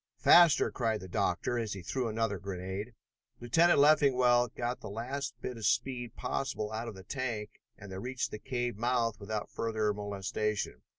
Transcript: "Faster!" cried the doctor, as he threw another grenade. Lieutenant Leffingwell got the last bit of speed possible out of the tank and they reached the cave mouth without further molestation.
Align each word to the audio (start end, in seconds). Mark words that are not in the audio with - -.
"Faster!" 0.17 0.71
cried 0.71 0.99
the 0.99 1.07
doctor, 1.07 1.59
as 1.59 1.73
he 1.73 1.83
threw 1.83 2.07
another 2.07 2.39
grenade. 2.39 2.95
Lieutenant 3.39 3.77
Leffingwell 3.77 4.47
got 4.47 4.79
the 4.79 4.89
last 4.89 5.35
bit 5.43 5.57
of 5.57 5.65
speed 5.67 6.15
possible 6.15 6.71
out 6.71 6.87
of 6.87 6.95
the 6.95 7.03
tank 7.03 7.61
and 7.77 7.91
they 7.91 7.99
reached 7.99 8.31
the 8.31 8.39
cave 8.39 8.75
mouth 8.77 9.19
without 9.19 9.51
further 9.51 9.93
molestation. 9.93 10.81